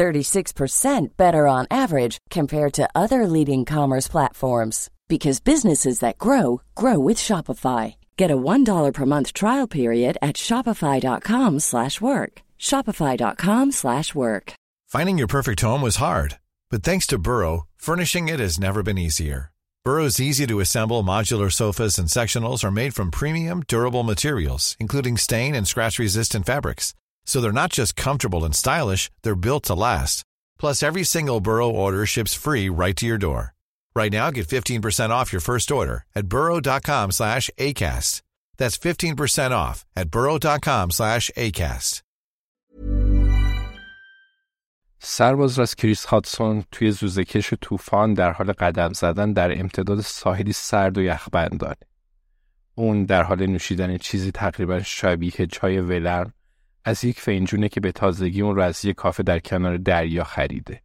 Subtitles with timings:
[0.00, 6.98] 36% better on average compared to other leading commerce platforms because businesses that grow grow
[6.98, 7.96] with Shopify.
[8.16, 12.32] Get a $1 per month trial period at shopify.com/work.
[12.68, 14.46] shopify.com/work.
[14.94, 16.30] Finding your perfect home was hard,
[16.70, 19.40] but thanks to Burrow, furnishing it has never been easier.
[19.84, 25.16] Burrow's easy to assemble modular sofas and sectionals are made from premium, durable materials, including
[25.18, 26.94] stain and scratch resistant fabrics.
[27.29, 30.23] So they're not just comfortable and stylish, they're built to last.
[30.59, 33.53] Plus, every single Burrow order ships free right to your door.
[33.95, 38.21] Right now, get 15% off your first order at burrow.com slash ACAST.
[38.57, 42.01] That's 15% off at burrow.com slash ACAST.
[45.07, 50.97] سرباز راست کریس هاتسون توی زوزکش طوفان در حال قدم زدن در امتداد ساحلی سرد
[50.97, 51.75] و یخبندانه.
[52.75, 56.33] اون در حال نوشیدن چیزی تقریبا شبیه چای ولرم
[56.84, 60.82] از یک فنجونه که به تازگی اون رو از یک کافه در کنار دریا خریده.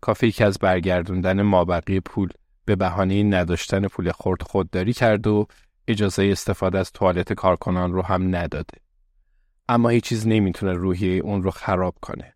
[0.00, 2.28] کافه که از برگردوندن مابقی پول
[2.64, 5.46] به بهانه نداشتن پول خورد خودداری کرد و
[5.88, 8.78] اجازه استفاده از توالت کارکنان رو هم نداده.
[9.68, 12.34] اما هیچ چیز نمی‌تونه روحیه اون رو خراب کنه.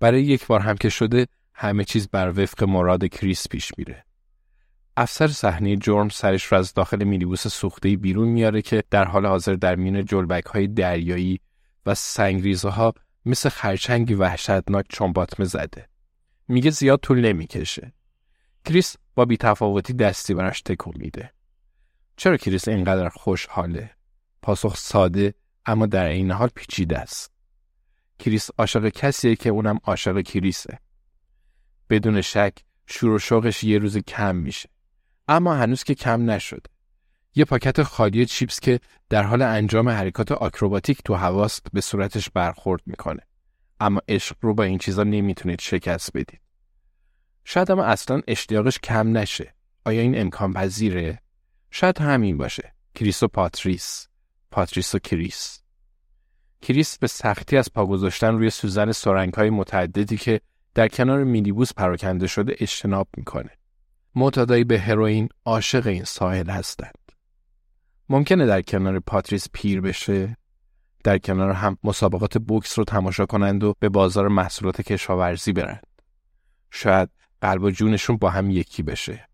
[0.00, 4.04] برای یک بار هم که شده همه چیز بر وفق مراد کریس پیش میره.
[4.96, 9.54] افسر صحنه جرم سرش رو از داخل مینیبوس سوخته بیرون میاره که در حال حاضر
[9.54, 11.40] در میان جلبک های دریایی
[11.86, 15.88] و سنگریزه ها مثل خرچنگی وحشتناک چنباتمه زده.
[16.48, 17.92] میگه زیاد طول نمی‌کشه.
[18.64, 21.32] کریس با بیتفاوتی دستی براش تکون میده.
[22.16, 23.90] چرا کریس اینقدر خوشحاله؟
[24.42, 25.34] پاسخ ساده
[25.66, 27.32] اما در عین حال پیچیده است.
[28.18, 30.78] کریس عاشق کسیه که اونم عاشق کریسه.
[31.90, 32.52] بدون شک
[32.86, 34.68] شور و شوقش یه روز کم میشه.
[35.28, 36.70] اما هنوز که کم نشده.
[37.34, 42.82] یه پاکت خالی چیپس که در حال انجام حرکات آکروباتیک تو هواست به صورتش برخورد
[42.86, 43.20] می‌کنه.
[43.80, 46.40] اما عشق رو با این چیزا نمی‌تونید شکست بدید.
[47.44, 49.54] شاید اما اصلا اشتیاقش کم نشه.
[49.84, 51.22] آیا این امکان پذیره؟
[51.70, 52.74] شاید همین باشه.
[52.94, 54.08] کریس و پاتریس.
[54.50, 55.62] پاتریس و کریس.
[56.62, 60.40] کریس به سختی از پا گذاشتن روی سوزن سرنگ های متعددی که
[60.74, 63.50] در کنار مینیبوس پراکنده شده اجتناب می‌کنه.
[64.14, 66.94] معتادایی به هروئین عاشق این ساحل هستند.
[68.10, 70.36] ممکنه در کنار پاتریس پیر بشه
[71.04, 75.86] در کنار هم مسابقات بوکس رو تماشا کنند و به بازار محصولات کشاورزی برند.
[76.70, 77.08] شاید
[77.40, 79.28] قلب و جونشون با هم یکی بشه.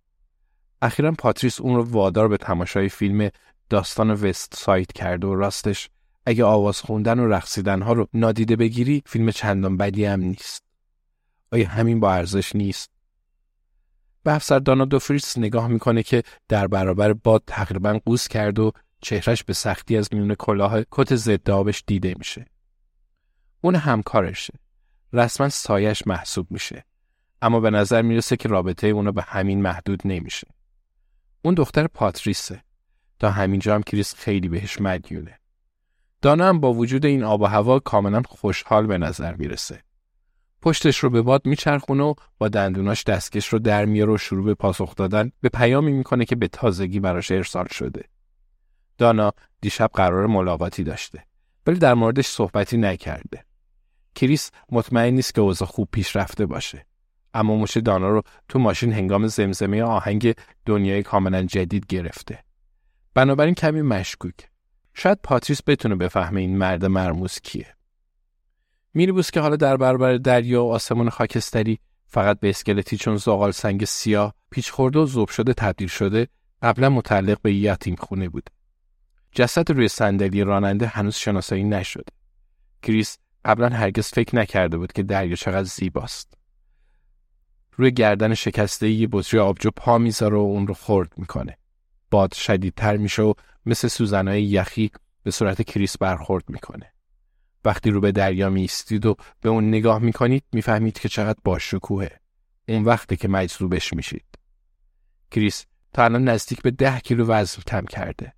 [0.82, 3.30] اخیرا پاتریس اون رو وادار به تماشای فیلم
[3.70, 5.88] داستان وست سایت کرد و راستش
[6.26, 10.64] اگه آواز خوندن و رقصیدن ها رو نادیده بگیری فیلم چندان بدی هم نیست.
[11.52, 12.95] آیا همین با ارزش نیست؟
[14.26, 18.72] به افسر دانا دوفریس نگاه می‌کنه که در برابر باد تقریبا قوس کرد و
[19.02, 22.46] چهرش به سختی از میون کلاه کت ضد آبش دیده میشه.
[23.60, 24.54] اون همکارشه.
[25.12, 26.84] رسما سایش محسوب میشه.
[27.42, 30.48] اما به نظر می‌رسه که رابطه اونو به همین محدود نمیشه.
[31.42, 32.62] اون دختر پاتریسه.
[33.18, 35.38] تا همینجا هم کریس خیلی بهش مدیونه.
[36.22, 39.82] دانا هم با وجود این آب و هوا کاملا خوشحال به نظر می‌رسه.
[40.62, 44.54] پشتش رو به باد میچرخونه و با دندوناش دستکش رو در میاره و شروع به
[44.54, 48.04] پاسخ دادن به پیامی می‌کنه که به تازگی براش ارسال شده.
[48.98, 51.24] دانا دیشب قرار ملاقاتی داشته
[51.66, 53.44] ولی در موردش صحبتی نکرده.
[54.14, 56.86] کریس مطمئن نیست که اوضاع خوب پیش رفته باشه.
[57.34, 60.34] اما موش دانا رو تو ماشین هنگام زمزمه آهنگ
[60.66, 62.44] دنیای کاملا جدید گرفته.
[63.14, 64.34] بنابراین کمی مشکوک.
[64.94, 67.75] شاید پاتریس بتونه بفهمه این مرد مرموز کیه.
[68.96, 73.84] میریبوس که حالا در برابر دریا و آسمون خاکستری فقط به اسکلتی چون زغال سنگ
[73.84, 76.28] سیاه پیچ خورده و ذوب شده تبدیل شده
[76.62, 78.50] قبلا متعلق به یتیم خونه بود.
[79.32, 82.12] جسد روی صندلی راننده هنوز شناسایی نشده.
[82.82, 86.34] کریس قبلا هرگز فکر نکرده بود که دریا چقدر زیباست.
[87.72, 91.58] روی گردن شکسته یه بطری آبجو پا می‌ذاره و اون رو خورد می‌کنه.
[92.10, 93.32] باد شدیدتر میشه و
[93.66, 94.90] مثل سوزنهای یخی
[95.22, 96.92] به صورت کریس برخورد می‌کنه.
[97.66, 102.20] وقتی رو به دریا می‌ایستید و به اون نگاه می‌کنید می‌فهمید که چقدر باشکوهه.
[102.68, 104.24] اون وقته که مجذوبش میشید.
[105.30, 108.32] کریس تا الان نزدیک به ده کیلو وزن کم کرده.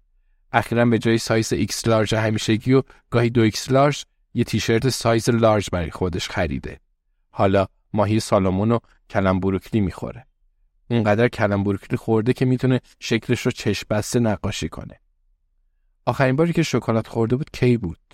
[0.52, 4.04] اخیرا به جای سایز ایکس لارج همیشگی و گاهی دو ایکس لارج
[4.34, 6.80] یه تیشرت سایز لارج برای خودش خریده.
[7.30, 8.78] حالا ماهی سالمون و
[9.10, 10.26] کلم بروکلی می‌خوره.
[10.90, 15.00] اونقدر کلم بروکلی خورده که می‌تونه شکلش رو چشم بسته نقاشی کنه.
[16.06, 18.07] آخرین باری که شکلات خورده بود کی بود؟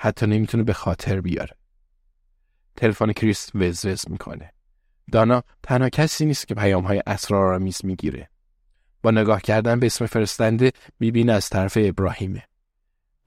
[0.00, 1.56] حتی نمی‌تونه به خاطر بیاره.
[2.76, 4.52] تلفن کریس وز وز می‌کنه.
[5.12, 8.30] دانا تنها کسی نیست که پیام های اسرارآمیز می‌گیره.
[9.02, 12.42] با نگاه کردن به اسم فرستنده می‌بینه از طرف ابراهیمه.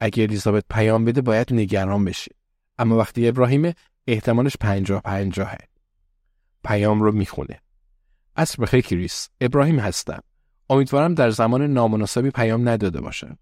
[0.00, 2.32] اگه الیزابت پیام بده باید نگران بشه.
[2.78, 3.74] اما وقتی ابراهیمه
[4.06, 5.58] احتمالش پنجاه پنجاهه.
[6.64, 7.60] پیام رو می‌خونه.
[8.36, 9.28] اصر بخیر کریس.
[9.40, 10.20] ابراهیم هستم.
[10.70, 13.38] امیدوارم در زمان نامناسبی پیام نداده باشم.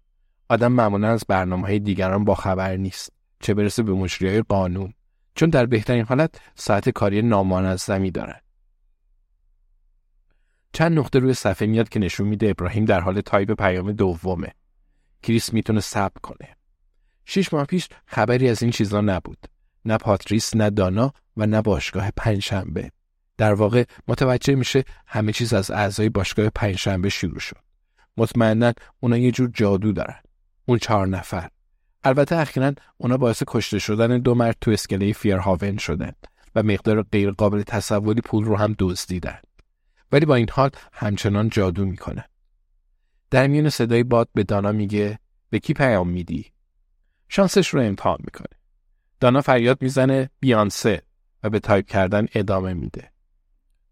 [0.49, 3.20] آدم معمولا از برنامه های دیگران با خبر نیست.
[3.41, 4.93] چه برسه به مجری قانون.
[5.35, 8.39] چون در بهترین حالت ساعت کاری نامنظمی دارن.
[10.73, 14.53] چند نقطه روی صفحه میاد که نشون میده ابراهیم در حال تایپ پیام دومه.
[15.23, 16.55] کریس می‌تونه صبر کنه.
[17.25, 19.47] شش ماه پیش خبری از این چیزا نبود.
[19.85, 22.91] نه پاتریس، نه دانا و نه باشگاه پنجشنبه.
[23.37, 27.57] در واقع متوجه میشه همه چیز از اعضای باشگاه پنجشنبه شروع شد.
[28.17, 30.19] مطمئنا اونا یه جور جادو دارن.
[30.65, 31.49] اون چهار نفر.
[32.03, 36.11] البته اخیرا اونا باعث کشته شدن دو مرد تو اسکله فیرهاون شدن
[36.55, 39.39] و مقدار غیر قابل تصوری پول رو هم دزدیدن.
[40.11, 42.25] ولی با این حال همچنان جادو می‌کنه.
[43.29, 45.19] در میون صدای باد به دانا میگه
[45.49, 46.51] به کی پیام میدی؟
[47.29, 48.59] شانسش رو امتحان می‌کنه.
[49.19, 51.01] دانا فریاد می‌زنه بیانسه
[51.43, 53.11] و به تایپ کردن ادامه میده.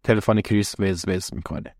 [0.03, 1.75] تلفن کریس وز وز می‌کنه.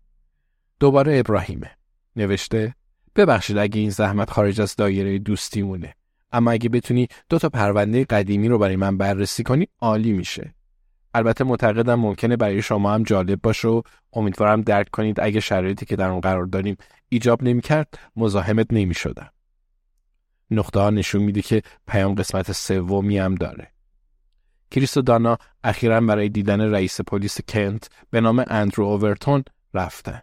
[0.80, 1.70] دوباره ابراهیمه.
[2.16, 2.74] نوشته
[3.16, 5.94] ببخشید اگه این زحمت خارج از دایره دوستی مونه.
[6.32, 10.54] اما اگه بتونی دو تا پرونده قدیمی رو برای من بررسی کنی عالی میشه.
[11.14, 13.82] البته معتقدم ممکنه برای شما هم جالب باشه و
[14.12, 16.76] امیدوارم درک کنید اگه شرایطی که در اون قرار داریم
[17.08, 19.30] ایجاب نمی‌کرد مزاحمت نمی‌شدم.
[20.50, 23.72] نقطه ها نشون میده که پیام قسمت سومی هم داره.
[24.70, 29.44] کریس و دانا اخیرا برای دیدن رئیس پلیس کنت به نام اندرو اوورتون
[29.74, 30.20] رفتن.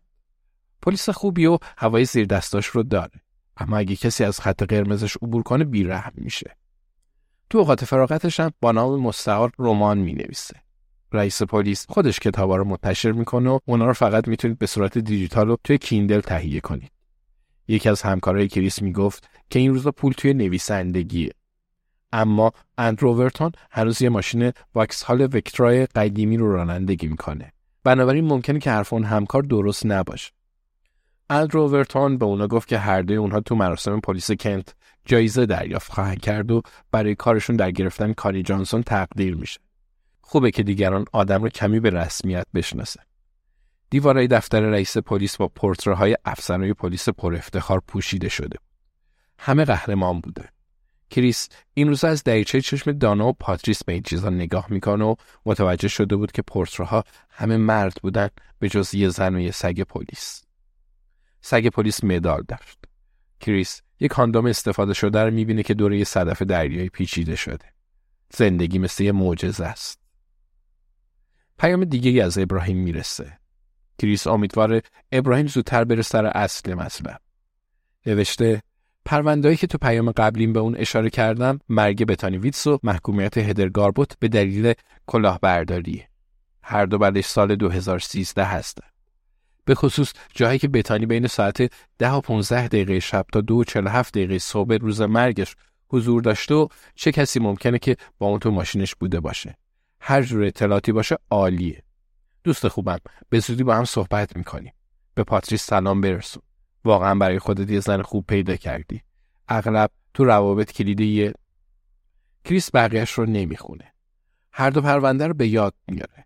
[0.82, 3.22] پلیس خوبی و هوای زیر دستاش رو داره.
[3.58, 6.58] اما اگه کسی از خط قرمزش عبور کنه بیرحم میشه.
[7.50, 10.56] تو اوقات فراغتش هم با نام مستعار رمان می نویسه.
[11.12, 15.48] رئیس پلیس خودش کتابا رو منتشر می‌کنه و اونا رو فقط می‌تونید به صورت دیجیتال
[15.48, 16.92] رو توی کیندل تهیه کنید.
[17.68, 21.32] یکی از همکارای کریس می‌گفت که این روزا پول توی نویسندگیه.
[22.12, 27.54] اما اندروورتون هنوز یه ماشین واکس وکترای قدیمی رو رانندگی می‌کنه.
[27.84, 30.32] بنابراین ممکنه که حرف اون همکار درست نباشه.
[31.30, 34.76] اندروورتون به اونا گفت که هر دوی اونها تو مراسم پلیس کنت
[35.06, 39.60] جایزه دریافت خواهند کرد و برای کارشون در گرفتن کاری جانسون تقدیر میشه.
[40.22, 43.00] خوبه که دیگران آدم رو کمی به رسمیت بشناسه.
[43.90, 48.58] دیوارای دفتر رئیس پلیس با پرتره‌های افسرهای پلیس پر افتخار پوشیده شده.
[49.40, 50.50] همه قهرمان بودن.
[51.10, 55.16] کریس این روزا از دریچه چشم دانا و پاتریس به این چیزا نگاه می‌کنه و
[55.46, 58.30] متوجه شده بود که پرتره‌ها همه مرد بودن
[58.60, 60.47] به جز یه زن و یه سگ پلیس.
[61.50, 62.78] سگ پلیس مدال داشت.
[63.40, 67.66] کریس یک کاندوم استفاده شده رو می‌بینه که دور صدف دریایی پیچیده شده.
[68.34, 70.00] زندگی مثل یه معجزه است.
[71.60, 73.40] پیام دیگه از ابراهیم می‌رسه.
[74.00, 77.22] کریس امیدواره ابراهیم زودتر بره سر اصل مطلب.
[78.06, 78.62] نوشته
[79.06, 84.20] پروندهایی که تو پیام قبلیم به اون اشاره کردم مرگ بتانی ویتس و محکومیت هدرگاربوت
[84.20, 84.74] به دلیل
[85.06, 86.04] کلاهبرداری.
[86.62, 88.97] هر دو بعدش سال 2013 هستن.
[89.68, 93.64] به خصوص جایی که بتانی بین ساعت 10 و 15 دقیقه شب تا 2 و
[93.64, 95.56] 47 دقیقه صبح روز مرگش
[95.90, 99.58] حضور داشته و چه کسی ممکنه که با اون تو ماشینش بوده باشه.
[100.02, 101.84] هر جور اطلاعاتی باشه عالیه.
[102.44, 102.98] دوست خوبم
[103.30, 104.74] به زودی با هم صحبت می‌کنیم.
[105.16, 106.44] به پاتریس سلام برسون.
[106.86, 109.02] واقعا برای خودت یه زن خوب پیدا کردی.
[109.48, 111.34] اغلب تو روابط کلیدیه
[112.46, 113.94] کریس بقیهش رو نمی‌خونه.
[114.52, 116.26] هر دو پرونده رو به یاد میاره.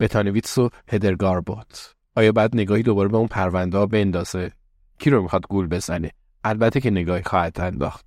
[0.00, 1.99] بتانویتس و هدرگاربوت.
[2.16, 4.52] آیا بعد نگاهی دوباره به اون پرونده ها بندازه؟
[4.98, 6.10] کی رو می‌خواد گول بزنه؟
[6.44, 8.06] البته که نگاهی خواهد انداخت.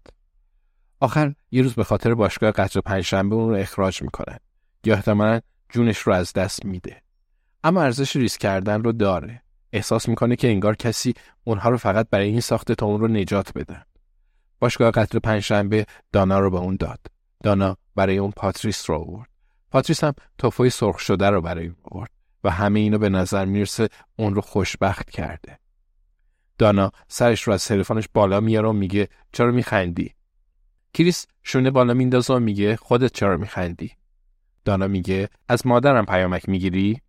[0.99, 4.37] آخر یه روز به خاطر باشگاه قطر پنجشنبه اون رو اخراج می‌کنن.
[4.85, 7.01] یا احتمالا جونش رو از دست میده.
[7.63, 9.41] اما ارزش ریسک کردن رو داره.
[9.73, 13.53] احساس می‌کنه که انگار کسی اونها رو فقط برای این ساخته تا اون رو نجات
[13.57, 13.83] بدن.
[14.59, 16.99] باشگاه قطر پنجشنبه دانا رو به اون داد.
[17.43, 19.29] دانا برای اون پاتریس رو آورد.
[19.71, 22.09] پاتریس هم توفوی سرخ شده رو برای اون آورد
[22.43, 25.59] و همه اینو به نظر می‌رسه اون رو خوشبخت کرده.
[26.57, 30.13] دانا سرش رو از تلفنش بالا میاره و میگه چرا میخندی؟
[30.93, 33.91] کریس شونه بالا میندازه و میگه خودت چرا میخندی؟
[34.65, 37.01] دانا میگه از مادرم پیامک می‌گیری؟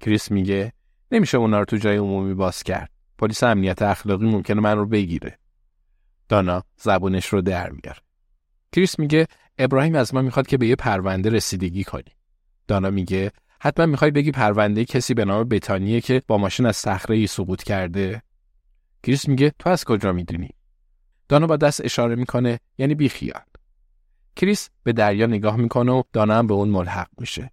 [0.00, 0.72] کریس میگه
[1.12, 2.90] نمیشه اونا رو تو جای عمومی باز کرد.
[3.18, 5.38] پلیس امنیت اخلاقی ممکنه من رو بگیره.
[6.28, 8.00] دانا زبونش رو در میاره.
[8.72, 9.26] کریس میگه
[9.58, 12.12] ابراهیم از ما می‌خواد که به یه پرونده رسیدگی کنی.
[12.68, 17.16] دانا میگه حتما می‌خوای بگی پرونده کسی به نام بتانیه که با ماشین از صخره
[17.16, 18.22] ای سقوط کرده.
[19.02, 20.50] کریس میگه تو از کجا می‌دونی؟
[21.28, 23.42] دانا با دست اشاره می‌کنه یعنی بیخیال.
[24.36, 27.50] کریس به دریا نگاه می‌کنه و دانا هم به اون ملحق میشه.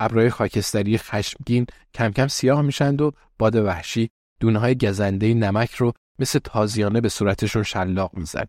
[0.00, 5.92] ابرای خاکستری خشمگین کم کم سیاه میشند و باد وحشی دونه های گزنده نمک رو
[6.18, 8.48] مثل تازیانه به صورتشون شلاق می‌زنه.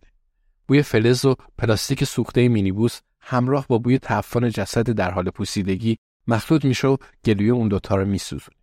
[0.68, 5.98] بوی فلز و پلاستیک سوخته مینیبوس همراه با بوی تعفن جسد در حال پوسیدگی
[6.30, 8.56] مخلوط میشه و گلوی اون دوتا رو میسوزونه.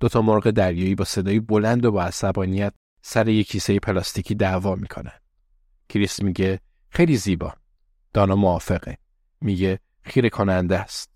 [0.00, 5.18] دوتا مرغ دریایی با صدایی بلند و با عصبانیت سر یک کیسه پلاستیکی دعوا می‌کنن.
[5.88, 7.52] کریس میگه خیلی زیبا.
[8.12, 8.98] دانا موافقه.
[9.40, 11.11] میگه خیره کننده است.